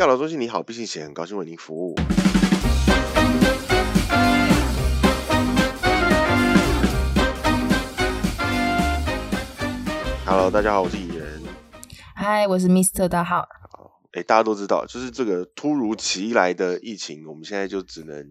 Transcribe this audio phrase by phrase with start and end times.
[0.00, 1.94] 盖老中心你好，毕信贤很高兴为您服务。
[10.24, 11.42] Hello，大家好，我是蚁人。
[12.14, 13.46] 嗨，我是 Mr 大号。
[14.12, 18.24] 哎，大家都知道，就是这个突如其来的疫情，我们现在就只能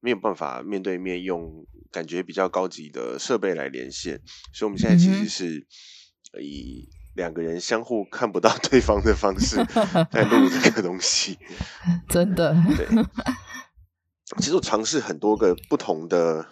[0.00, 4.20] 没有办法面对面用感觉比较高级的设备来连线，
[4.52, 5.66] 所以我们现在其实是
[6.42, 6.86] 以
[7.18, 9.56] 两个人相互看不到对方的方式
[10.12, 11.36] 在录这个东西。
[12.08, 12.86] 真的，对。
[14.38, 16.46] 其实我尝试很多个不同的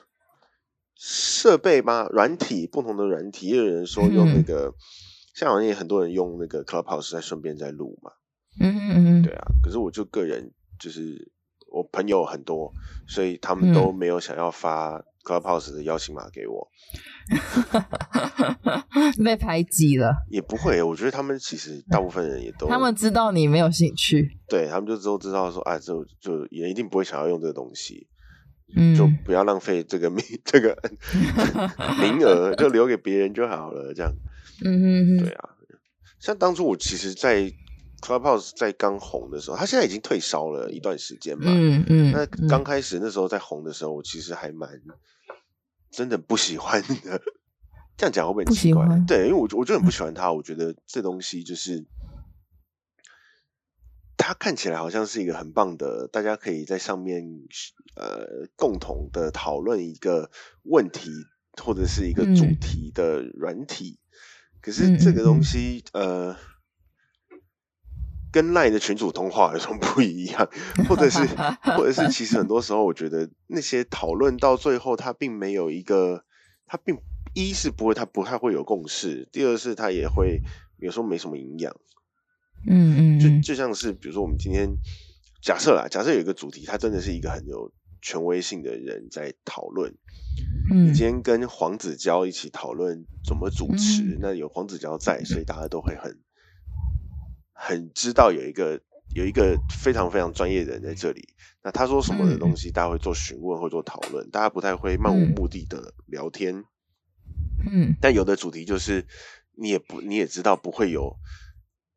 [0.97, 2.09] 设备吗？
[2.11, 4.75] 软体，不同的软体，也有人说用那个，
[5.35, 8.11] 像好像也很多人用那个 Clubhouse 在顺便在录嘛。
[8.59, 11.31] 嗯嗯嗯，对啊，可是我就个人就是
[11.71, 12.73] 我朋友很多，
[13.07, 16.69] 所以他们都没有想要发 Clubhouse 的邀请码给我，
[19.25, 20.15] 被排挤了。
[20.31, 28.07] 也不会，我觉得他们其实大部分人也都，他们知道你没有兴趣，对他们就都知道说，哎，就就也一定不会想要用这个东西，
[28.77, 30.77] 嗯，就不要浪费这个名 这个
[32.01, 34.13] 名额，就留给别人就好了，这样。
[34.65, 35.51] 嗯嗯对啊，
[36.19, 37.53] 像当初我其实，在
[38.01, 41.45] Clubhouse 在刚红的时候，他现在已经退烧了一段时间嘛。
[41.47, 44.69] 嗯嗯，那刚开始那时候在红的时候，我其实还蛮
[45.91, 47.21] 真的不喜欢的。
[47.97, 48.87] 这样讲会不会很奇怪？
[49.07, 51.87] 对，因为我我就很不喜欢他，我觉得这东西就是
[54.17, 57.25] 他看起来好像是一个很棒的，大家可以在上面
[57.97, 60.31] 呃共同的讨论一个
[60.63, 61.11] 问题
[61.63, 63.99] 或者是一个主题的软体。
[64.61, 66.37] 可是这个东西呃。
[68.33, 70.47] 跟赖的群主通话有什么不一样？
[70.87, 71.21] 或者是，
[71.75, 76.23] 或者是，其实很多时候，我觉得那些讨论到最后，它并没有一个，
[76.67, 76.99] 它并
[77.37, 80.41] 一是不会，他不太会有共识；第二是，他也会
[80.79, 81.77] 有时候没什么营养。
[82.67, 84.71] 嗯嗯，就就像是，比如说，我们今天
[85.43, 87.71] 假设啦，假设有一个主题，他真的是一个很有
[88.01, 89.95] 权威性的人在讨论。
[90.73, 96.19] 嗯，你今天跟黄子佼一起讨论怎么主持，那有黄子佼在，所以大家都会很。
[97.53, 98.81] 很知道有一个
[99.15, 101.29] 有一个非常非常专业的人在这里，
[101.63, 106.65] 那他说什么的东西，大家会做询问或做讨论，大家不太会漫无目的的聊天。
[107.71, 109.07] 嗯，但有的主题就是
[109.57, 111.17] 你也不你也知道不会有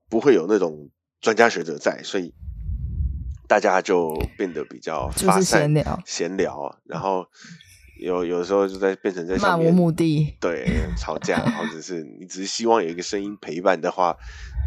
[0.09, 0.89] 不会有那种
[1.21, 2.33] 专家学者在，所以
[3.47, 7.27] 大家就变得比较发散闲聊闲聊，然后
[7.99, 10.67] 有有时候就在变成在漫无目的对
[10.97, 14.15] 吵架，或者是 你只是希望有一个声音陪伴的话。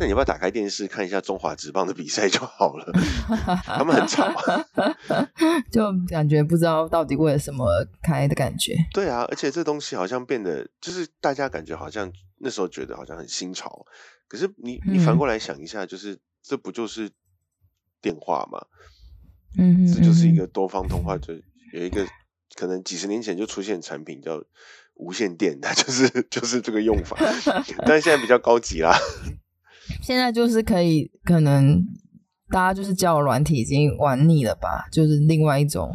[0.00, 2.92] 那你要不要打开电视看一下中华职棒的比赛就好了？
[3.62, 4.26] 他们很吵，
[5.70, 7.66] 就感觉不知道到底为了什么
[8.02, 8.74] 开的感觉。
[8.94, 13.84] 对啊，而且这东西好像变得，就是大家感觉好像那时候觉得好像很新潮，
[14.26, 17.10] 可是你你反过来想一下，就是这不就是
[18.00, 18.64] 电话吗？
[19.58, 21.34] 嗯，这就是一个多方通话，就
[21.74, 22.06] 有一个
[22.54, 24.42] 可能几十年前就出现产品叫
[24.94, 27.16] 无线电，它 就是就是这个用法，
[27.86, 28.96] 但是现在比较高级啦。
[30.02, 31.82] 现在就是可以，可能
[32.50, 34.88] 大家就是交友软体已经玩腻了吧？
[34.92, 35.92] 就是另外一种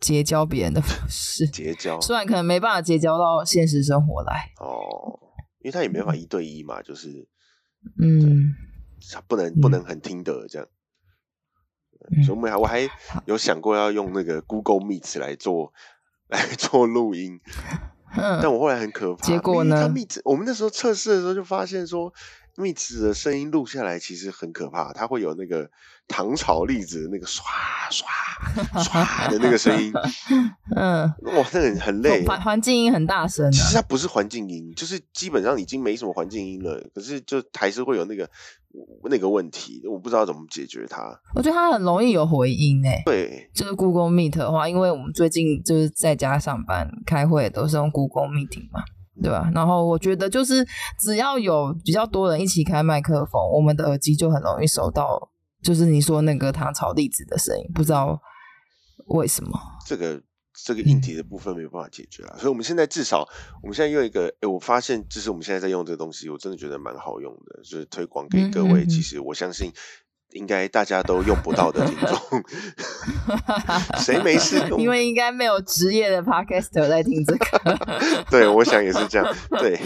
[0.00, 1.46] 结交别人的方式。
[1.48, 5.18] 结交，虽然可能没办法结交到现实生活来哦，
[5.60, 7.28] 因为他也没法一对一嘛，就是
[8.00, 8.52] 嗯，
[9.12, 10.68] 他不能不能很听得这样。
[12.24, 12.88] 所以我们还我还
[13.26, 15.72] 有想过要用那个 Google Meet 来做
[16.28, 17.40] 来做录音，
[18.16, 19.26] 但我后来很可怕。
[19.26, 22.12] 结果呢？Meet 我们那时候测试的时候就发现说。
[22.56, 25.70] 蜜子的声音录下来其实很可怕，它会有那个
[26.06, 27.40] 糖炒栗子那个唰
[27.90, 28.04] 唰
[28.84, 29.92] 唰的那个声音，
[30.76, 33.50] 嗯，哇，那个很累，环环境音很大声。
[33.50, 38.28] 其实它不是环境音，就是基本上已经没什么环境音了，可是就还是会有那个
[39.04, 41.18] 那个问题，我不知道怎么解决它。
[41.34, 48.82] 我觉得它很容易有回音诶，对，就是 Google Meet 的话，因为我们最近就是在家上班开会都是用 Google Meeting 嘛。
[49.20, 49.50] 对吧？
[49.54, 50.66] 然后我觉得就是
[50.98, 55.30] 只要有比较多人一起开麦克风，我们的耳机就很容易收到，
[55.62, 58.18] 就是你说那个糖炒栗子的声音，不知道
[59.06, 59.50] 为什么。
[59.86, 60.22] 这个
[60.64, 63.28] 这个硬体的部分没有办法解决啊，所以我们现在至少
[63.62, 68.86] 我们现在用一个，哎，我发现就是我们现在在用这个东西，我真的觉得蛮好用的，就是推广给各位。
[68.86, 69.72] 其实我相信。
[70.32, 72.42] 应该大家都用不到的听众，
[74.00, 74.58] 谁没事？
[74.78, 77.78] 因为应该没有职业的 podcaster 在听这个。
[78.30, 79.36] 对，我想也是这样。
[79.50, 79.78] 对，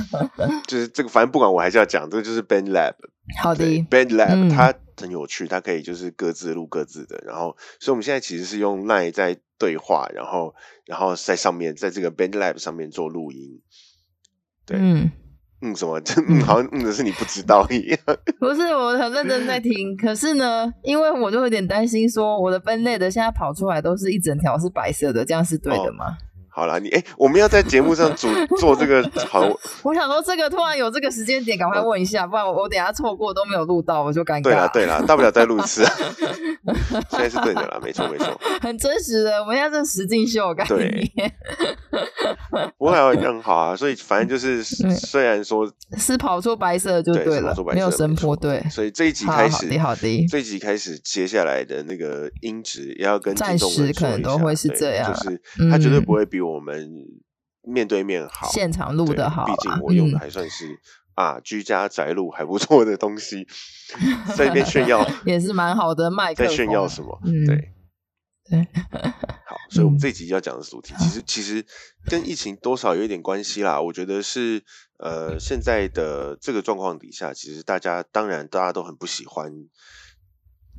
[0.66, 2.94] 就是这个，反正不管我还是要讲，这个就是 Band Lab。
[3.40, 7.22] 好的，Band Lab 它很有趣，它可以就是各自录各自的。
[7.26, 10.54] 然后，所以我们现在其实是用 Line 在对话，然后，
[10.86, 13.60] 然后在上面在这个 Band Lab 上面做录音。
[14.66, 15.10] 对，嗯。
[15.62, 16.00] 嗯什么？
[16.28, 17.98] 嗯，好像嗯的是你不知道一样。
[18.38, 19.96] 不是，我很认真在听。
[19.98, 26.16] 可是呢，因为我就有点担心，说我的分类的现在跑出来都是一整条是白色的，这样是对的吗？
[26.54, 28.28] 好了，你哎，我们要在节目上主
[28.58, 29.40] 做这个好。
[29.82, 34.42] 我想说，这个突然有这个时间点，赶快问一下，不然我我等下错过都没有录到，我就尴尬。
[34.42, 35.82] 对了对了，大不了再录一次。
[37.08, 38.38] 现在是对的啦，没错没错。
[38.60, 41.10] 很真实的，我们现在是实境秀感觉。
[42.78, 45.66] 不会更好啊，所以反正就是虽然说
[45.96, 48.62] 是跑出白色就对了，没有声波对。
[48.70, 50.26] 所以这一集开始，好的好的。
[50.28, 55.40] 这一集开始，接下来的那个音质也要跟暂时可能都会是这样，就是
[55.70, 56.42] 它绝对不会比。
[56.42, 56.90] 我们
[57.62, 60.78] 面对面好，现场录的好，毕竟我用的还算是
[61.14, 63.46] 啊居家宅录还不错的东西，
[64.36, 66.44] 在一边炫耀 也是蛮好的麦克。
[66.44, 67.16] 在炫耀什么？
[67.46, 67.72] 对
[68.48, 68.66] 对，
[69.46, 71.64] 好，所以我们这一集要讲的主题，其实 其实
[72.06, 73.80] 跟疫情多少有一点关系啦。
[73.80, 74.62] 我觉得是
[74.98, 79.52] 呃，现在的这个状况底下，其实大家当然大家都很不喜欢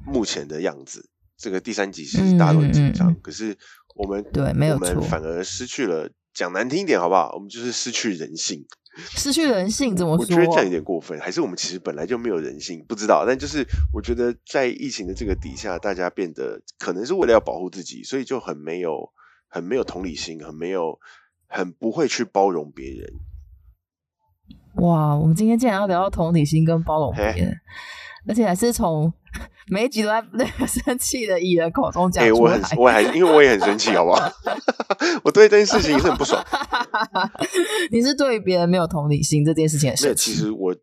[0.05, 1.09] 目前的样子。
[1.37, 3.57] 这个第三集其实大家都很紧张，可是。
[3.95, 6.09] 我们对没有我们，反而失去了。
[6.33, 7.31] 讲难听一点，好不好？
[7.35, 8.65] 我们就是失去人性。
[8.95, 10.21] 失去人性怎么说？
[10.21, 11.19] 我觉得这样有点过分。
[11.19, 12.83] 还是我们其实本来就没有人性？
[12.87, 13.25] 不知道。
[13.27, 19.11] 但就是我觉得，在疫情的这个底下，大家变得可能是为了要保护自己，所以就很没有、
[19.47, 20.99] 很没有同理心，很没有、
[21.47, 23.13] 很不会去包容别人。
[24.75, 25.15] 哇！
[25.15, 27.55] 我们今天竟然要聊到同理心跟包容别人，
[28.27, 29.11] 而且还是从。
[29.67, 34.31] 每一集都在那个 生气的艺人口中讲出来，我很，我还因为我也很生气，好不好？
[35.23, 36.43] 我对这件事情也是很不爽。
[37.91, 40.75] 你是对别人没有同理心这件事情没有，其实我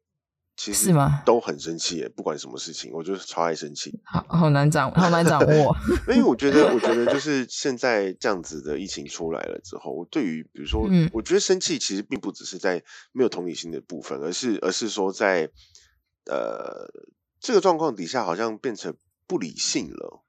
[0.57, 1.23] 其实是吗？
[1.25, 4.01] 都很生气，不管什么事情，我就是超爱生气。
[4.05, 5.77] 好，好难掌，好难掌握。
[6.09, 15.51] 因为我觉得，我觉得就是现在这样子的疫情出来了之后，我对于比如说，我觉得生气其实并不只是在没有同理心的部分，而是而是说在
[16.27, 16.89] 呃。
[17.41, 18.95] 这个状况底下好像变成
[19.27, 20.23] 不理性了。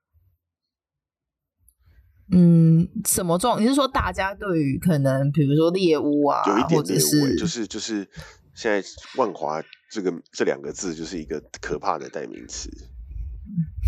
[2.34, 3.62] 嗯，什么状？
[3.62, 8.10] 你是说大家对于可能，比如说猎物啊，有一点猎物，就是就是
[8.56, 8.82] 现在
[9.18, 9.62] 万华
[9.92, 12.70] 这个这两个字就是一个可怕的代名词，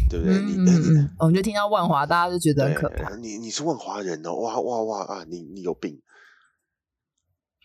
[0.09, 0.41] 对不对？
[0.41, 0.57] 你
[1.17, 3.15] 我们就听到万华，大家就觉得很可怕。
[3.15, 5.23] 你你是万华人哦，哇哇哇啊！
[5.29, 6.01] 你你有病。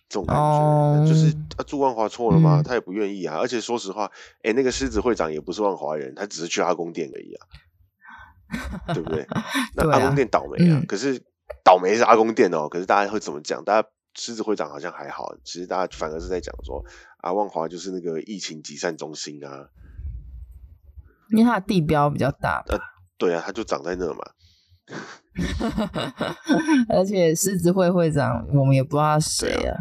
[0.08, 2.62] 这种感觉就是啊，住万华错了吗？
[2.64, 3.36] 他也不愿意啊。
[3.36, 4.10] 而且说实话，
[4.42, 7.46] 哎，那个狮子会长也不是万华人，他只是去阿公店而已啊，
[8.94, 9.26] 对不对？
[9.76, 10.82] 那阿公店倒霉啊。
[10.88, 11.22] 可是
[11.62, 12.68] 倒霉是阿公店哦。
[12.68, 13.62] 可是大家会怎么讲？
[13.64, 16.82] 大家狮子会长好像还好，其实大家反而是在讲说
[17.18, 19.68] 啊，万华就是那个疫情集散中心啊，
[21.30, 22.64] 因为它的地标比较大。
[22.68, 22.78] 呃，
[23.18, 24.20] 对啊，它就长在那嘛。
[26.88, 29.76] 而且狮子会会长，我们也不知道谁啊。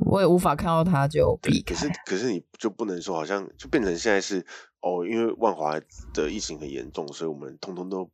[0.00, 1.74] 我也无法看到他就避开。
[1.74, 4.44] 可是，可是你就不能说，好像就变成现在是
[4.80, 5.80] 哦，因为万华
[6.14, 8.10] 的疫情很严重，所以我们通通都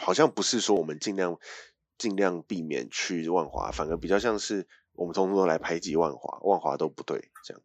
[0.00, 1.36] 好像不是说我们尽量
[1.98, 7.62] 尽量避免去万华，反而比较像是我们通通都来排挤万华，万华都不对这样。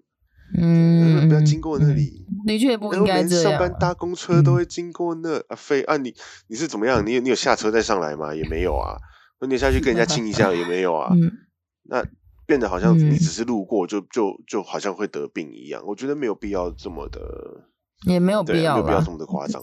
[0.57, 3.51] 嗯，不要经过那里，的确不应该这样。
[3.51, 6.13] 上班搭公车都会经过那啊，飞啊，你
[6.47, 7.05] 你是怎么样？
[7.05, 8.33] 你有你有下车再上来吗？
[8.33, 8.97] 也没有啊。
[9.39, 11.11] 那你下去跟人家亲一下也没有啊。
[11.83, 12.05] 那。
[12.45, 15.83] 变得好像你只是路过，就就就好像会得病一样。
[15.85, 17.19] 我觉得没有必要这么的，
[18.07, 19.61] 也没有必要，没有必要这么的夸张。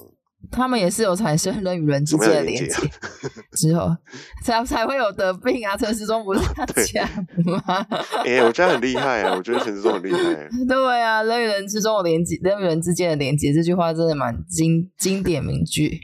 [0.50, 2.72] 他们也是有产生人与人之间的连接，
[3.52, 3.88] 之后
[4.42, 5.76] 才才会有得病啊！
[5.76, 6.40] 陈时中不是
[6.74, 7.08] 这样
[7.44, 7.86] 吗？
[8.24, 9.34] 哎，我觉得很厉害啊！
[9.36, 10.48] 我觉得陈时中很厉害。
[10.68, 15.98] 对啊，人与人之中的连接，人与人之间的连接，这句话真的蛮经经典名句。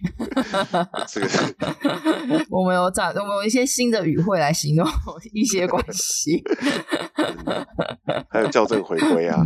[1.06, 1.28] 这个
[2.50, 4.86] 我们有找我们有一些新的语汇来形容
[5.32, 6.42] 一些关系，
[8.30, 9.44] 还有校正回归啊。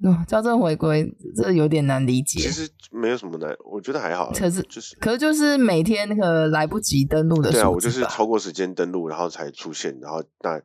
[0.08, 2.40] 哦，校正回归这有点难理解。
[2.40, 4.32] 其实没有什么难，我觉得还好。
[4.32, 7.50] 可是就是，可是就是每天那个来不及登录的。
[7.50, 10.58] 对啊，我就是超过时间登录，然后才出现，然后那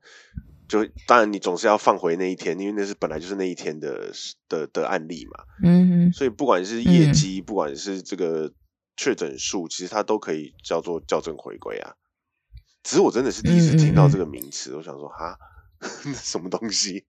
[0.67, 4.11] 就当然你总是要放回那一天，因为那是本来就是那一天的
[4.47, 5.43] 的的案例嘛。
[5.63, 6.11] 嗯。
[6.13, 8.51] 所以不管是业绩，不管是这个
[8.95, 11.93] 确诊数，其实它都可以叫做校正回归啊。
[12.83, 15.37] 只是我真的是第一次听到这个名词，我想说哈，
[16.15, 17.05] 什么东西？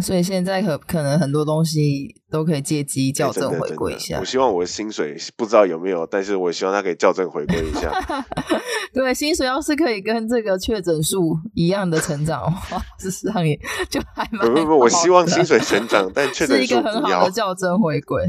[0.00, 4.24] 所以现在可可能很多东西都可以借机校正回归一下我。
[4.24, 7.92] 希望我的薪水不知道有没有，但是我希望它可以校正回归一下。
[8.94, 13.58] 对，薪水要是可以跟这个确诊数一样的成长的话， 事实上也
[13.90, 17.30] 就还蛮不不不，我希望薪水成长，但确是诊数一个很好的。
[17.30, 18.22] 校正回归。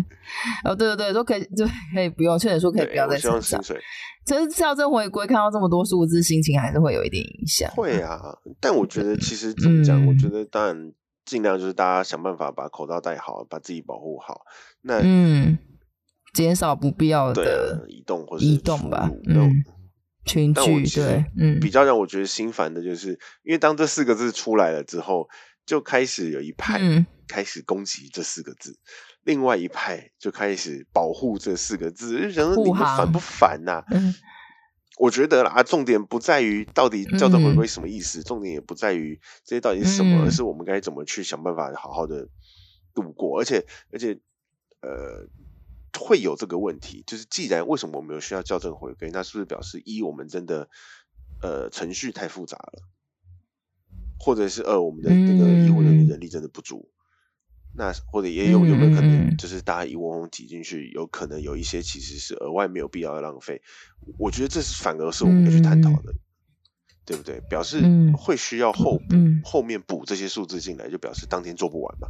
[0.63, 3.75] 哦，对对对，都可以，就可以不用确诊数可以不，要再成长希望薪。
[3.75, 3.81] 水
[4.25, 7.69] 可是校正回归，看到这么多数字，心情还是会有一点影响。
[7.71, 8.21] 会啊，
[8.61, 10.05] 但我觉得其实怎么讲？
[10.07, 10.91] 我嗯觉得当然
[11.25, 14.41] 尽量就是大家想办法把口罩戴好，把自己保护好。
[14.81, 15.57] 那嗯，
[16.33, 19.63] 减少不必要的啊，移动或是移动吧嗯，
[20.25, 25.27] 群聚，对，嗯比较让我觉得心烦的就是，因为当这四个字出来了之后，
[25.65, 28.77] 就开始有一派嗯开始攻击这四个字，
[29.23, 34.13] 另外一派就开始保护这四个字，就想说你们烦不烦呐、嗯
[34.97, 37.55] 我觉得啦，重点不在于到底校正回嗯。
[37.55, 40.25] 归什么意思，重点也不在于这些到底是什么，嗯。
[40.25, 42.27] 而是我们该怎么去想办法好好的
[42.93, 44.19] 度过，而且而且
[44.81, 45.27] 呃。
[45.99, 50.67] 会有这个问题，就是既然为什么我们有需要校正回归，那是不是表示一我们真的
[51.39, 52.81] 呃程序太复杂了，
[54.19, 56.89] 或者是二我们的那个医护人员嗯人力真的不足，
[57.75, 63.61] 那或者也有有没有可能嗯就是大家一窝蜂挤进去，有可能有一些其实是额外没有必要的浪费，
[64.17, 66.13] 我觉得这是反而是我们要去探讨的，
[67.05, 67.41] 对不对？
[67.49, 72.07] 表示嗯会需要后补、嗯后面补这些数字进来，就表示当天做不完嘛。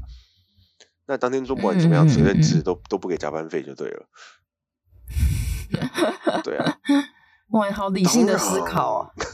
[1.05, 2.07] 那当天做不完怎么样？
[2.07, 4.05] 责任嗯制都都不给加班费就对了。
[6.43, 6.77] 对啊，
[7.49, 9.11] 哇，好理性的思考啊！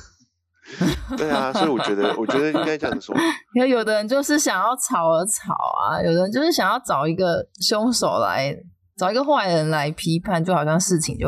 [1.18, 3.16] 对啊，所以我觉得，我觉得应该这样说。
[3.56, 8.56] 因为有的人就是想要吵而吵啊，有的人就是想要找一个凶手来，
[8.98, 11.28] 找一个坏人来批判，就好像事情就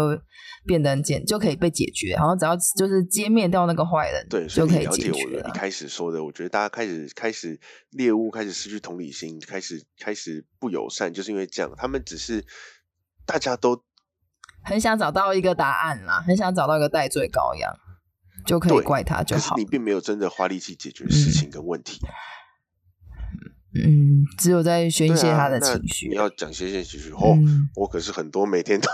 [0.65, 5.49] 变得很简，就可以被解决，然后只要就是歼灭掉那个坏人，对，就可以解决了。
[5.49, 12.45] 一开始说的，我觉得大家开始开始猎物开始失去同理心，开始开始不友善，就是因为这样，他们只是
[13.25, 13.81] 大家都
[14.63, 17.73] 很想找到一个答案啦，很想找到一个戴罪羔羊，
[18.45, 19.55] 就可以怪他就好。
[19.55, 21.99] 可是你并没有真的花力气解决事情跟问题。
[23.73, 26.09] 嗯，只有在宣泄他的情绪。
[26.09, 28.89] 你要讲宣泄情绪哦，嗯我可是很多每天都，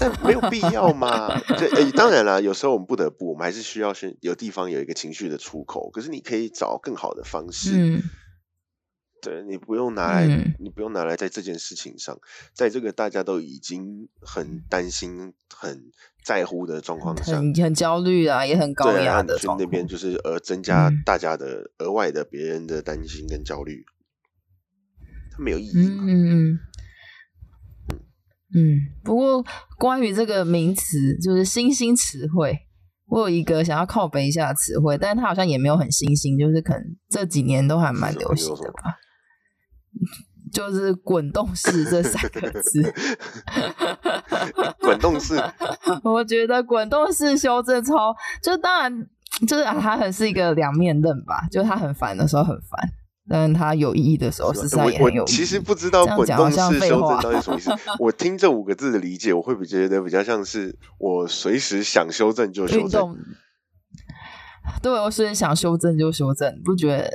[0.00, 1.38] 但没有必要嘛。
[1.56, 5.90] 这诶、当然啦，有时候我们不得不，我们还是需要宣有地方有一个情绪的出口。
[5.90, 8.02] 可是你可以找更好的方式，嗯
[9.22, 12.18] 对你不用拿来，嗯你不用拿来在这件事情上，
[12.52, 15.80] 在这个大家都已经很担心、很
[16.24, 19.64] 在乎的状况下，很很焦虑啊，也很高压的状况。
[19.64, 23.84] 那边就是呃增加嗯大家的额外的别人的担心跟焦虑，
[25.30, 26.02] 它没有意义嘛。
[26.02, 26.58] 嗯嗯嗯
[28.56, 28.78] 嗯。
[29.04, 29.44] 不过
[29.78, 32.58] 关于这个名词，就是新兴词汇，
[33.06, 38.98] 我有一个想要靠背一下的词汇，但是它好像也没有很新兴，就是可能这几年都还蛮流行的吧。
[40.52, 42.94] 就是滚动式这三个字，
[44.80, 45.34] 滚动式，
[46.04, 49.06] 我觉得滚动式修正超，就当然
[49.48, 52.92] 就是啊，它很是一个两面刃吧，就它很烦的时候很烦，
[53.28, 55.34] 但它有意义的时候，事实上也很有意义。
[55.34, 57.70] 其实不知道滚动式修正到底什么意思。
[57.98, 63.16] 我听这五个字的理解，我会比觉得比较像是我随时想修正就修正。
[64.82, 67.10] 对我随时想修正就修正，不觉得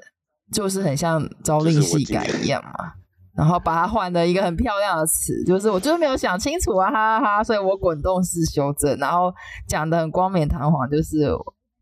[0.52, 2.94] 就是很像朝令夕改一样嘛？
[3.36, 9.32] 然后把它换了一个很漂亮的词，就是我就是没有想清楚啊，哈哈哈，所以我滚动式修正，然后
[9.68, 11.30] 讲的很光冕堂皇，就是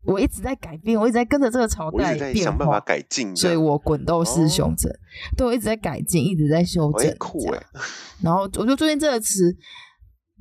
[0.04, 4.92] 我一直在改变，我一直在跟着这个朝代变直在想办法，改进所以，我滚动式修正，
[5.34, 7.62] 对我一直在改进，一直在修正哎，酷哎，
[8.22, 9.56] 然后我觉得最近这个词，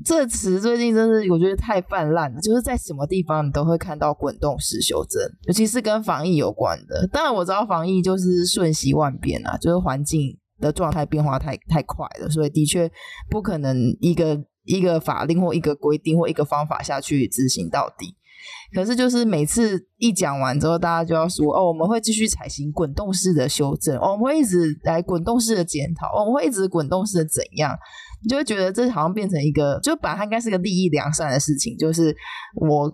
[0.03, 7.07] 这词最近真是我觉得太泛滥了，就是在什么地方你都会看到滚动式修正，尤其是跟防疫有关的。
[7.07, 12.91] 当然我知道防疫就是瞬息万变啊，就是环境的状态变化太太快了，所以的确
[13.29, 18.15] 不可能一个一个法令或一个规定或一个方法下去执行到底。
[18.75, 27.75] 可是就是每次一讲完之后，大家就要说哦，我们会继续采行滚动式的修正，我们会一直来滚动式的检讨，我们会一直滚动式的怎样，
[28.25, 32.15] 你就会觉得这好像变成一个，就本来它应该是个利益良善的事情，就是
[32.55, 32.91] 我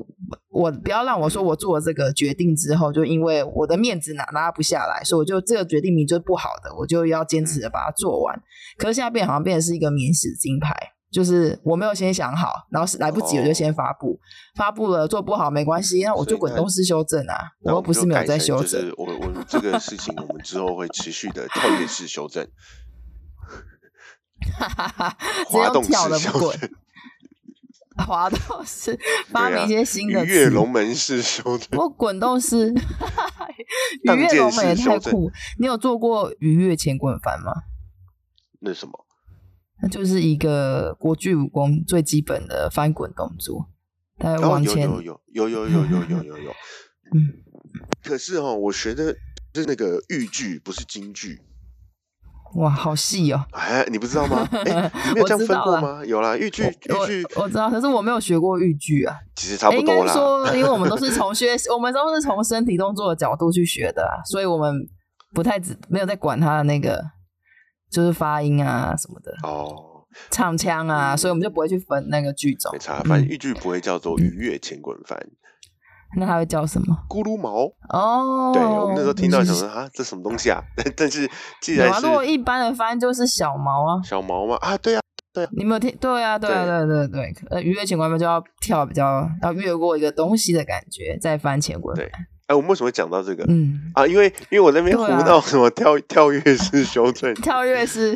[0.50, 8.38] 我不要让我说我做了这个决定之后，就因为我的面子拿拉不下来，所以我就这个决定明就是不好的，我就要坚持的把它做完。
[8.78, 10.76] 可是现在变好像变成是一个免死金牌。
[11.12, 14.18] 就是我没有先想好，然后是来不及我就先发布，
[14.56, 18.66] 发布了做不好没关系，那我就滚动式修正啊，我又不是没有在修正。
[18.66, 22.48] 就是我我这个事情，我们之后会持续的跳跃式修正，
[25.48, 26.70] 滑动有跳式修的
[27.96, 28.98] 不 滑动式
[29.30, 31.80] 发明一些新的鱼跃词龙门式修正。
[31.80, 32.74] 我滚动式
[34.06, 35.32] 当愉悦件事龙门也太酷。
[35.60, 37.52] 你有做过鱼跃前滚翻吗？
[38.60, 39.06] 那什么？
[39.82, 43.68] 那就是一个国剧武功最基本的翻滚动作，
[44.18, 46.52] 大概哦，往前，有有有有有有有有有有。
[47.14, 47.34] 嗯，
[48.04, 49.16] 可是哦，我学的
[49.54, 51.42] 是那个豫剧，不是京剧。
[52.56, 53.46] 哇，好细哦。
[53.52, 54.48] 哎，你不知道吗？
[54.66, 56.06] 哎，你没有我这样知道了分过吗？
[56.06, 59.16] 有啦，豫剧豫剧我知道，可是我没有学过豫剧啊。
[59.36, 60.14] 其实差诶应该不多啦。
[60.14, 64.76] 说，因为我们都是从学， 我们都是从身体动作的角度去学的啊，所以我们
[65.34, 67.02] 不太只没有在管他的那个
[67.90, 72.80] 就是发音啊什么的，哦，唱腔啊，所以我们就不会去分那个剧种没。
[72.80, 75.18] 差，反正嗯豫剧不会叫做愉悦前滚翻，
[76.18, 76.98] 那它会叫什么？
[77.10, 77.66] 咕噜毛。
[77.90, 80.62] 哦，对我们那时候听到是想说啊，这什么东西啊？
[80.76, 81.30] 但 但是
[81.62, 85.02] 既然是如果一般的翻就是小毛啊，小毛嘛，啊，对啊，
[85.34, 85.96] 对你没有听？
[86.00, 92.12] 对啊，对啊，对对对，呃，愉悦前滚翻就要跳比较要越过一个东西的感觉，再翻前滚翻对。
[92.52, 93.46] 哎，我们为什么会讲到这个？
[93.48, 98.14] 嗯，啊，因为因为我那边胡闹什么跳跳跃式修正， 跳跃式，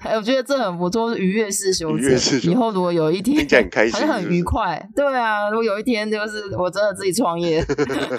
[0.00, 2.50] 哎，我觉得这很不错，是愉悦式修正。
[2.50, 4.88] 以后如果有一天听起来很开心好像很是不是愉快。
[4.96, 7.62] 对啊，如果有一天就是我真的自己创业，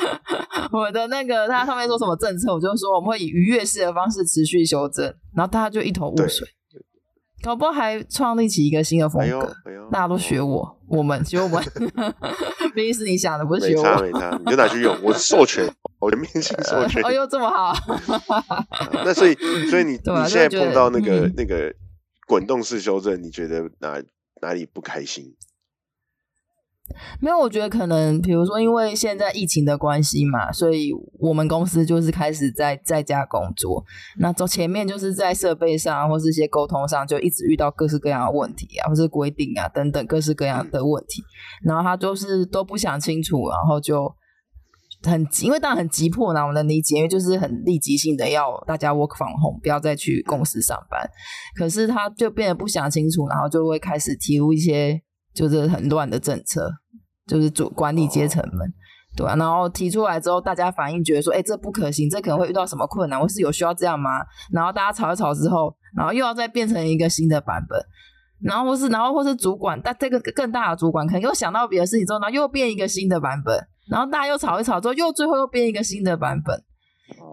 [0.72, 5.05] 我的那个他上面说什么政策，我就说我们会以愉悦式的方式持续修正，
[5.36, 6.48] 然后大家就一头雾水，
[7.41, 9.55] 搞不好还创立起一个新的风格。
[9.91, 11.63] 大家都学我，我们学我们，
[12.75, 14.01] 毕竟是你想的，不是学没差我。
[14.03, 15.67] 没差，你就拿去用，我授权，
[16.00, 17.01] 我全面性授权。
[17.03, 17.74] 哎呦，这么好，
[19.05, 19.34] 那所以
[19.70, 21.74] 所以你对啊你现在就觉得碰到那个嗯那个
[22.27, 24.01] 滚动式修正，你觉得哪
[24.41, 25.34] 哪里不开心？
[27.20, 33.84] 没有，我觉得可能，比如说，因为现在疫情的关系嘛，所以我们公司就是开始在在家工作。
[34.20, 41.24] 那走前面就是在设备上或是一些沟通上，就一直遇到各式各样的问题啊，或是规定啊等等各式各样的问题。
[41.63, 44.13] 然后他就是都不想清楚，然后就
[45.04, 51.10] 很急，因为当然很急迫呢，我能理解，因为就是很立即性的要大家 work from home，不要再去公司上班。
[51.56, 55.01] 可是他就变得不想清楚，然后就会开始提出一些
[55.36, 56.72] 就是很乱的政策，
[57.27, 58.74] 就是主管理阶层们。
[59.18, 64.10] 对啊，然后提出来之后，大家反应觉得说，哎，这不可行，这可能会遇到什么困难，或是有需要这样吗？
[64.51, 67.80] 然后大家吵一吵之后，然后又要再变成一个新的版本，
[68.42, 73.58] 然后或是然后或是主管，但这个更大的主管可能又想到别的事情之后，然后又变一个新的版本，
[73.89, 76.62] 然后大家又吵一吵之后，又最后又变一个新的版本，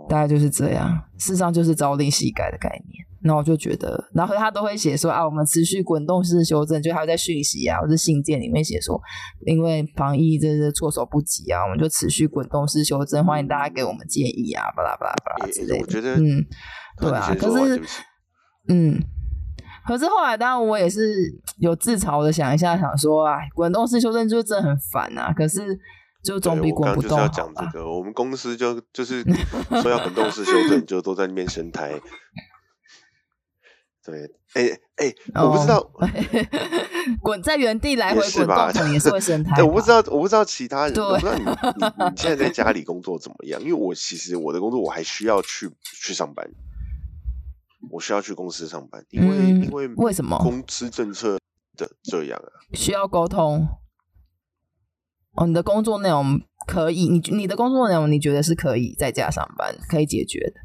[0.09, 1.03] 大概就是这样。
[1.19, 3.12] 事实上就是朝令夕改的概念。
[3.23, 9.01] 然后我就觉得，然后他都会写说啊，我们持续滚动式修正，就还有在讯息啊或者信件里面写说，
[9.47, 15.85] 因为防疫这是措手不及啊，我们就持续滚动式修正，欢迎大家给我们建议啊，巴拉巴拉巴拉之类的。
[15.85, 16.45] 我觉得，嗯，
[17.01, 17.83] 对啊，可是
[18.69, 18.99] 嗯，
[19.87, 21.15] 可是后来当然我也是
[21.59, 25.33] 有自嘲的想一下，想说，啊，滚动式修正就真的很烦啊。
[25.33, 25.79] 可是
[26.25, 27.63] 就总比滚不刚刚就是要动好？
[27.63, 29.23] 讲这个，我们公司就就是
[29.83, 31.93] 说要滚动式修正，就都在那边生胎。
[34.05, 36.09] 对，哎哎，我不知道，哦
[37.23, 39.65] 滚在原地来回滚吧动，也是会生态哎，吧。
[39.65, 43.61] 我不知道，我不知道其他人，我不知道你你你现在在家 里工作怎么样？
[43.61, 46.49] 因为我其实我的工作我还需要去去上班，
[47.91, 51.39] 我需要去公司上班，因为、嗯因为为什么公司政策
[51.77, 52.51] 的这样啊？
[52.75, 53.69] 需要沟通。
[55.35, 60.61] 哦，你的工作内容可以，你你的工作内容你觉得是可以在家上班可以解决的？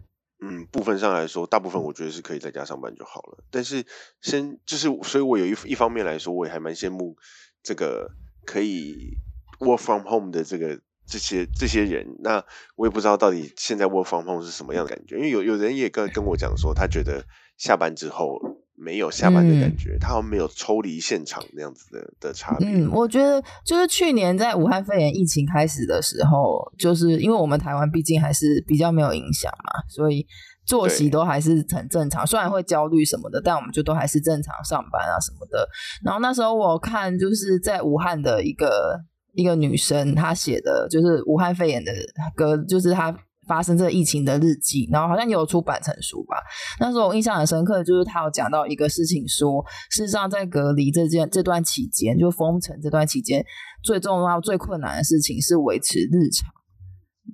[0.50, 3.44] 嗯，部分上来说，大部分我觉得是可以在家上班就好了。
[3.52, 3.86] 但是
[4.22, 7.18] 先就是，所以我有一一方面来说，我也还蛮羡慕
[7.62, 8.12] 这个
[8.46, 9.18] 可以
[9.60, 12.16] work from home 的这个这些这些人。
[12.20, 17.26] 那我也不知道到底现在 work from home 是什么样的感觉，因为有有人也跟跟我讲说，他觉得
[17.58, 18.40] 下班之后
[18.80, 22.68] 没有下班的感嗯觉，他好像没有抽离现场那样子的的差别。
[22.68, 30.28] 嗯，我觉得就是去年在武汉肺炎疫情开始的时候，就是因为我们台湾毕竟还是比较没有影响嘛，所以
[30.64, 32.26] 作息都还是很正常。
[32.28, 35.68] 虽然会焦虑什么的，但我们就都还是正常上班啊什么的。
[36.04, 39.00] 然后那时候我看就是在武汉的一个
[39.34, 41.92] 一个女生，她写的就是武汉肺炎的
[42.36, 43.18] 歌，就是她。
[43.48, 46.38] 发生这疫情的日记，然后好像也有出版成书吧。
[46.80, 53.44] 那时候我印象很深刻，就是他有讲到一个事情说，事实上在隔离这件这段期间，就封城这段期间，
[53.84, 56.52] 最重要、最困难的事情是维持日常。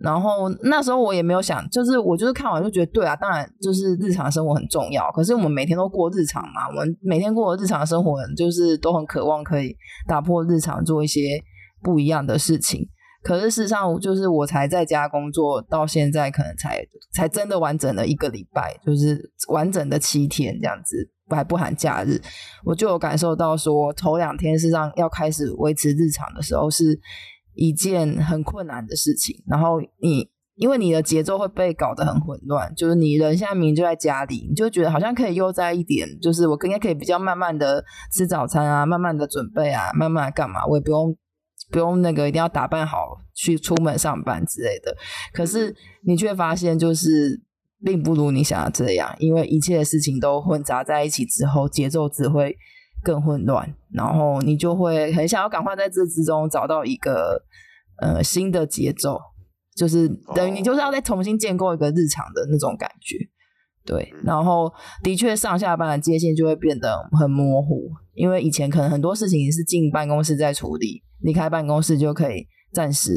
[0.01, 5.09] 然后那时候我也没有想，就是我就是看完就觉得，对啊，当然就是日常生活很重要。
[5.11, 9.75] 可是我们每天都过日常嘛，我们每天过的日常生活，就是都很渴望可以
[10.07, 11.41] 打破日常，做一些
[11.83, 12.89] 不一样的事情。
[13.23, 22.21] 可是事实上，就是我才在家工作到现在，可能才才真的完整的一个礼拜，就是完整的七天这样子，还不含假日，
[22.65, 26.99] 我就有感受到说，头两天事实上要开始维持日常的时候，是
[27.53, 29.35] 一件很困难的事情。
[29.47, 41.15] 然后你因为你的节奏会被搞得很混乱，就是你人现在明明就在家里，你就觉得好像可以悠哉一点，就是我应该可以比较慢慢的吃早餐啊，慢慢的准备啊，慢慢干嘛，我也不用
[41.73, 44.95] 不用那个一定要打扮好去出门上班之类的。
[45.33, 47.41] 可是你却发现，就是
[47.83, 52.55] 并不如你想的这样，因为一切的事情都混杂在一起之后，节奏只会
[53.03, 57.43] 更混乱，然后你就会很想要赶快在这之中找到一个
[57.99, 59.19] 呃新的节奏。
[59.75, 63.17] 就是等于你就是要再重新建构一个日常的那种感觉，
[63.83, 64.13] 对。
[64.23, 73.11] 然后的确上下班的界限就会变得很模糊，因为以前可能很多事情是进办公室在处理，离开办公室就可以暂时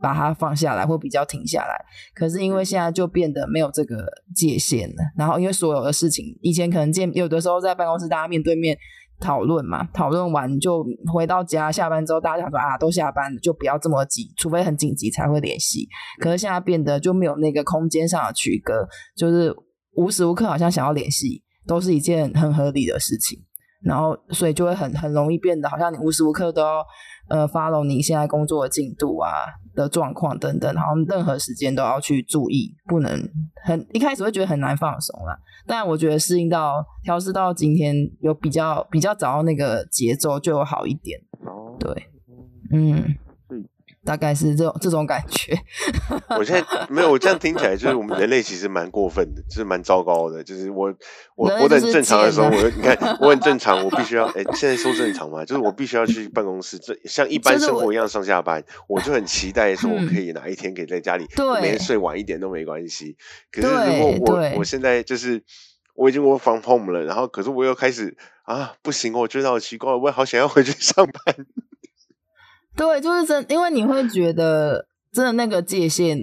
[0.00, 1.74] 把它放下来或比较停下来。
[2.14, 8.78] 可是因为现在就变得没有这个界限了，然后因为所有的事情以前可能见有的时候在办公室大家面对面。
[9.20, 15.88] 讨论嘛，讨论完就回到家，下班之后大家想说啊，都下班了，就不要这么急，除非很紧急才会联系。
[16.20, 19.52] 可是现在变得就没有那个空间上的区隔，就是
[19.96, 23.40] 无时无刻好像想要联系，都是一件很合理的事情。
[23.82, 26.84] 然后所以就会很很容易变得好像你无时无刻都要
[27.28, 33.28] 呃 follow 你现在工作的进度啊的状况等等，然后任何时间都要去注意，不能
[33.64, 35.38] 很一开始会觉得很难放松啦。
[35.66, 41.20] 但我觉得适应到调试到今天有比较比较找到那个节奏就有好一点，
[41.78, 42.10] 对，
[42.72, 43.16] 嗯。
[44.08, 45.54] 大概是这种这种感觉。
[46.30, 50.42] 我现在没有，我这样听起来就是我们人类其实蛮过分的，就是蛮糟糕的。
[50.42, 50.90] 就是我
[51.36, 61.26] 我我很正常的时候，我你看我很正常，我必须要哎，现在说正常嘛，就是我必须要去办公室，这像一般生活一样上下班，我就很期待说我可以哪一天可以在家里，
[61.60, 63.14] 每天睡晚一点都没关系。
[63.52, 65.42] 可是如果我我现在就是
[65.94, 71.46] 我已经我放 home 了，然后可是我又开始啊不行，我觉得好奇怪，我好想要回去上班。
[72.78, 76.16] 对，就是真，因为你会觉得真的那个界限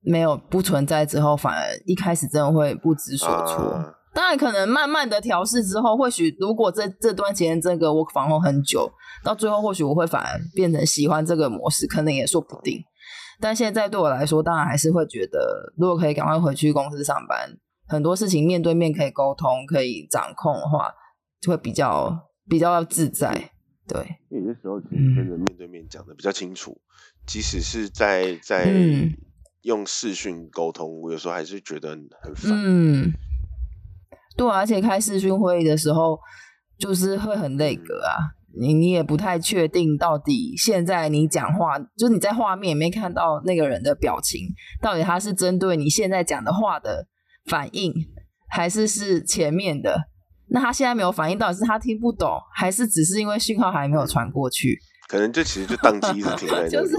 [0.00, 3.94] 没有不存在之后，反而一开始真的会不知所措。
[4.12, 8.90] 当然，可能慢慢的调试之后，或许如果这这段时间这个我防控很久，
[9.22, 12.80] 到最后或许我会反而变成喜欢这个模式，可能也说不定。
[13.40, 17.48] 但现在对我来说，当然还是会觉得，如果可以赶快回去公司上班，
[17.86, 20.92] 很多事情面对面可以沟通、可以掌控的话，
[21.40, 23.50] 就会比较比较自在。
[23.88, 26.80] 对，有些时候其实跟人面对面讲的比较清楚，
[27.26, 28.72] 即使是在在
[29.62, 32.52] 用视讯沟通，我有时候还是觉得很烦。
[32.54, 33.12] 嗯，
[34.36, 36.18] 对，而且开视讯会议的时候，
[36.78, 44.40] 就是会很累格啊，你你也不太确定到底现在你讲话，就是你在画面里面看到那个人的表情，
[44.80, 47.08] 到底他是针对你现在讲的话的
[47.46, 47.92] 反应，
[48.48, 50.11] 还是是前面的。
[50.52, 54.78] 那他现在没有反应，到底是他听不懂，还是只是因为讯号还没有传过去？
[55.08, 56.94] 可能就其实就宕机一直停在就是，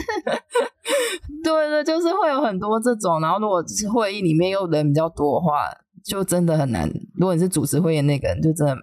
[1.44, 3.20] 对对，就是会有很多这种。
[3.20, 5.68] 然后如果是会议里面又人比较多的话，
[6.06, 6.88] 就真的很难。
[7.16, 8.76] 如果你是主持会议那个人，就真的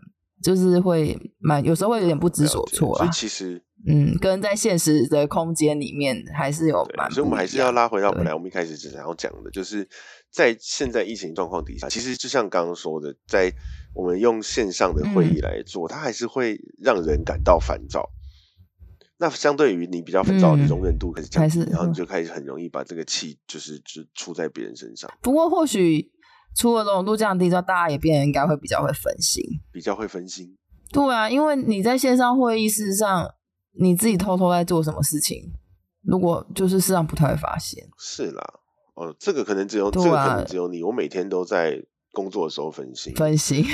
[0.42, 3.06] 就是会蛮有时候会有点不知所措啊。
[3.08, 7.08] 其实，嗯，跟在现实的空间里面还是有蛮。
[7.10, 9.88] 所以我们还是要拉回到本来我们一开始只想要讲的，就是
[10.30, 13.52] 在现在疫情状况底下，其实就像刚刚说的，在
[13.94, 18.08] 我们用线上的会议来做，它还是会让人感到烦躁。
[19.18, 25.10] 那相对于你比较烦躁，你容忍度开始降低，然后你就开始很容易把这个气就是就出在别人身上。
[25.20, 26.10] 不过或许
[26.56, 30.56] 除了容忍度降低之后，大家也变得应该会比较会分心，比较会分心。
[30.90, 33.28] 对啊，因为你在线上会议，事实上
[33.78, 35.52] 你自己偷偷在做什么事情，
[36.02, 37.86] 如果就是事实上不太会发现。
[37.98, 38.42] 是啦，
[38.94, 41.82] 哦，这个可能只有这个可能只有你，我每天都在。
[42.12, 43.64] 工作的时候分心， 分心。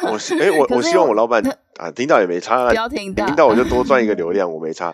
[0.00, 1.42] 我 哎，我我希望我老板
[1.76, 4.90] 啊听到也没差，不要听到，听到我就多赚一个流量，我没差。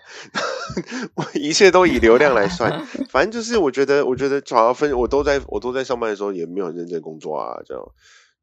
[1.14, 7.81] 我一切都以流量来算，反正就是我觉得，我觉得好像分，我都在我都在上班的时候也没有很认真工作啊，这样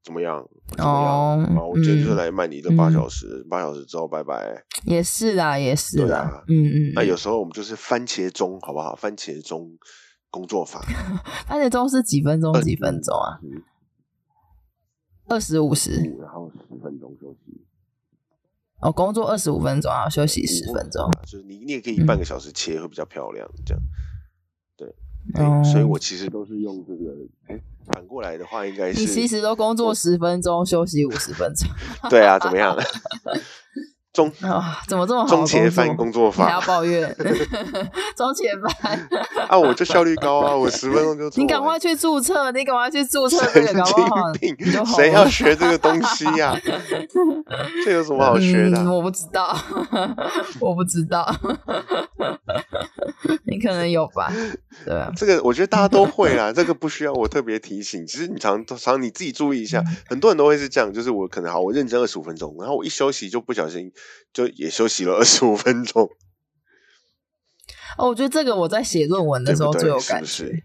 [0.06, 0.41] 怎么样？
[0.78, 1.43] 怎么样？
[1.58, 4.63] 啊，我今天就是来卖你的八小时，八小时之后拜拜。
[4.86, 6.91] 也是啦，也是啦，嗯嗯。
[6.95, 8.95] 那有时候我们就是番茄钟，好不好？
[8.95, 9.69] 番茄钟
[10.38, 10.80] 工作法，
[11.47, 12.54] 番茄钟是几分钟？
[12.62, 13.39] 几分钟啊？
[15.28, 17.65] 二十五十，然后十分钟休息。
[18.80, 21.10] 哦，工作二十五分钟，然后休息十分钟。
[21.23, 23.50] 就是你，你也可以半个小时切，会比较漂亮。
[23.65, 23.84] 这样，
[24.78, 24.95] 对，
[25.34, 27.15] 对，所以我其实都是用这个。
[27.47, 31.67] 哎，反过来的话，应该是你其实都工作十分钟，休息五十分钟。
[32.12, 32.78] 对啊，怎么样？
[34.17, 35.27] 中啊，怎么这么好？
[35.27, 37.15] 中前翻工作法不要抱怨？
[38.17, 39.08] 中前翻
[39.47, 41.30] 啊，我就效率高啊，我十分钟就。
[41.39, 46.60] 你赶快去注册，你赶快去注册神这个，搞不好经病谁要了学这个东西呀？
[47.86, 48.84] 这有什么好学的啊？
[48.84, 48.95] 嗯？
[48.95, 49.56] 我不知道，
[50.60, 51.32] 我不知道，
[53.43, 54.34] 你可能有吧？
[54.84, 58.06] 对啊，这个我觉得大家都会啦，这个不需要我特别提醒。
[58.08, 63.91] 其实你常常你自己注意一下，嗯很多人都会是这样，就是我可能好，我认真二十五分钟，然后我一休息就不小心
[64.34, 66.10] 就也休息了二十五分钟，
[67.98, 70.63] 哦，我觉得这个我在写论文的时候最有感觉，是不是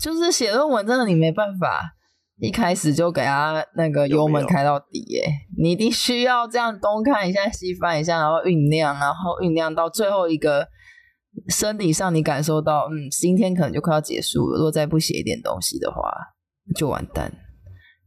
[0.00, 1.96] 就是写论文真的你没办法。
[2.38, 5.24] 一开始就给他那个油门开到底耶，
[5.56, 10.66] 你一定需要这样东看一下西翻一下，然后酝酿，然后酝酿到最后一个
[11.46, 14.56] 生理上你感受到，嗯，今天可能就快要结束了。
[14.58, 16.12] 如果再不写一点东西的话，
[16.74, 17.32] 就完蛋，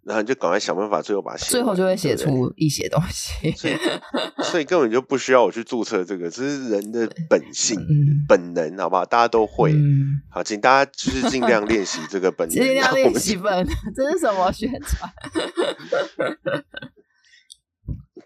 [0.07, 3.51] 然后你就赶快想办法，最后把它写，最后就会写出一些东西。
[3.51, 3.77] 所以
[4.41, 9.03] 所以根本就不需要我去注册这个，这是人的本性、嗯本能，好不好？
[9.03, 9.73] 大家都会。
[9.73, 12.55] 嗯，好，请大家就是尽量练习这个本能。
[12.63, 15.11] 尽量练习本能， 这是什么宣传？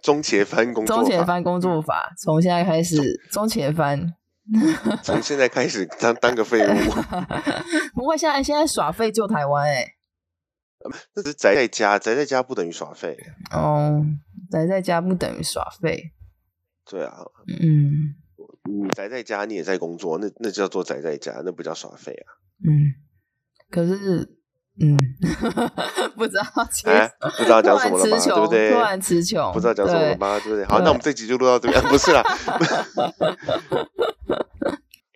[0.03, 4.13] 中前翻工作中前，翻工作法，从现在开始，中前翻。
[5.01, 6.73] 从现在开始当当个废物，
[7.93, 9.85] 不过现在现在耍废救台湾哎、
[11.15, 13.17] 那只是宅在家，宅在家不等于耍废。
[13.51, 14.03] 哦，
[14.49, 16.11] 宅在家不等于耍废。
[16.89, 17.17] 对啊，
[17.61, 18.15] 嗯
[18.63, 22.27] 你宅在家，你也在工作，那那叫做宅在家，那不叫耍废啊。
[22.67, 22.93] 嗯，
[23.69, 24.37] 可是
[24.79, 24.97] 嗯，
[26.15, 28.19] 不知道不知道讲什么了吧？
[28.19, 28.71] 对不对？
[28.71, 30.39] 突然词穷，不知道讲什么了对吧？
[30.39, 30.65] 对不对？
[30.65, 31.81] 好，那我们这集就录到这边。
[31.83, 32.23] 不是啦。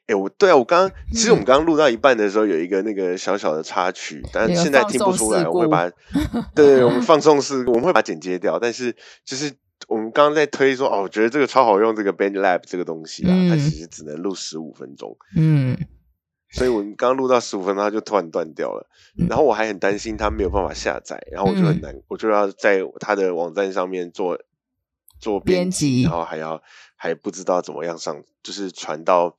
[0.07, 5.89] 哎、我对啊，我刚刚其实我们刚刚录到一半的时候，有一个那个小小的插曲，但那个现在听不出来，我会把
[6.53, 8.59] 对，我们放送是，我们会把它剪接掉。
[8.59, 9.51] 但是就是
[9.87, 15.75] 我们刚刚在推说，哦，我觉得这个超好用，这个 Band Lab 这个东西啊，它嗯其实只能录十五分钟，嗯
[16.51, 18.87] 所以我们刚刚录到十五分钟，它就突然断掉了。
[19.17, 24.37] 嗯然后我还很担心它没有办法下载，然后我就很难，我就要在它的网站上面做
[25.19, 26.61] 做编辑然后还要
[26.95, 29.35] 还不知道怎么样上，就是传到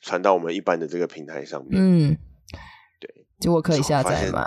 [0.00, 1.72] 传到我们一般的这个平台上面。
[1.74, 2.16] 嗯，
[3.00, 4.46] 对，就我可以下载吗？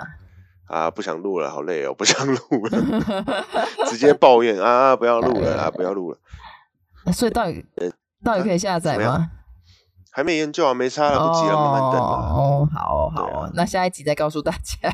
[0.66, 2.36] 啊，不想录了，好累哦，不想录
[2.66, 3.34] 了，
[3.86, 6.18] 直接抱怨啊，不要录了啊，不要录了，
[7.12, 7.64] 所以到底
[8.24, 9.30] 到底可以下载吗？
[10.10, 12.32] 还没研究啊，没差了，不急了，慢慢等啊。
[12.32, 14.90] 哦，好哦好那下一集再告诉大家。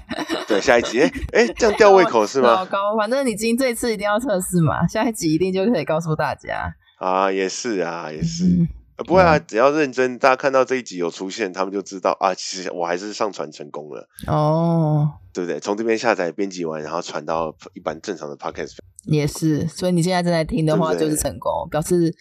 [0.48, 2.64] 对，下一集，哎哎，这样吊胃口是老吗？
[2.72, 6.74] 高，反正你今这次一定要测试嘛，下一集一定就可以告诉大家。
[6.98, 8.66] 啊，也是啊，也是。
[9.04, 15.58] 不会啊，只要认真，大家看到这一集有出现，他们就知道啊，其实我还是上传成功了，哦，对不对？
[15.60, 18.76] 从这边下载、编辑完，然后传到一般正常的 podcast。
[19.04, 22.14] 也是，所以你现在正在听的话就是成功，表示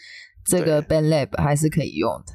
[0.46, 2.34] 这个 Band Lab 还是可以用的。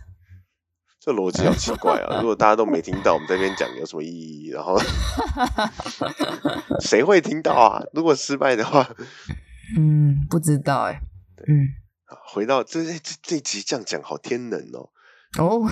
[1.00, 2.20] 这逻辑好奇怪啊！
[2.22, 4.48] 如果大家都没听到，我们这边讲有什么意义？
[4.48, 4.74] 然后
[6.80, 7.82] 谁会听到啊？
[7.92, 8.88] 如果失败的话，
[9.76, 11.00] 嗯，不知道哎、
[11.46, 11.68] 嗯，
[12.06, 14.90] 回到这这这这集这样讲好天能哦。
[15.36, 15.66] 哦，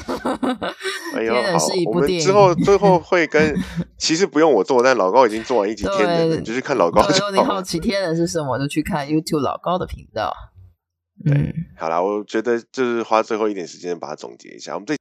[1.15, 3.57] 哎呦，好我们之后最后 会跟，
[3.97, 10.35] 其实不用我做，但老高已经做完一集天能了，你就去看老高如果你好奇天人是什么，就去看 YouTube 老高的频道。
[11.25, 14.75] 嗯，好啦，我觉得就是花最后一点时间把它总结一下。
[14.75, 14.97] 我们这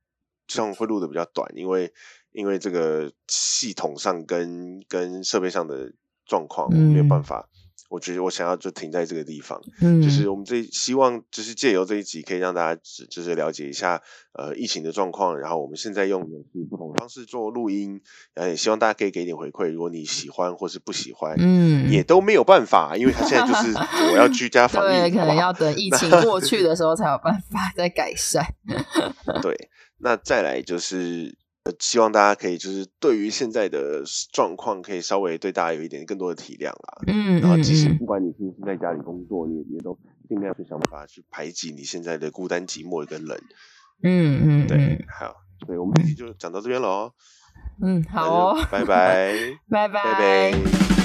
[0.46, 1.92] 这样会录的比较短，因为
[2.32, 5.92] 因为这个系统上跟跟设备上的
[6.28, 7.50] 状况，没有办嗯法。
[7.92, 14.02] 我觉得我想要就停在这个地方，嗯，就是我们这希望就是借由这一集可以让大家只就是了解一下
[14.32, 18.00] 呃疫情的状况，然后我们现在用的是不同方式做录音，
[18.34, 23.78] 然后也希望大家可以给点回馈，如果你喜欢或是不喜欢，嗯，也都没有办法，因为他现在就是
[24.14, 28.42] 我要居家防疫，对，可能要等疫情 过去的时候才有办法再改善。
[29.44, 31.38] 对，那再来就是。
[31.64, 37.02] 呃，希望大家可以就是对于现在的状况，可以稍微对大家有一点更多的体谅啦。
[37.08, 39.96] 嗯嗯然后即使嗯不管你是不是在家里工作，你也都
[40.28, 43.38] 尽量去想办法去排挤你现在的孤单寂寞跟冷。
[44.04, 47.14] 嗯嗯对嗯，好，所以我们这期就讲到这边了哦。
[47.84, 49.36] 嗯，好哦， 拜拜，
[49.70, 51.01] 拜拜拜。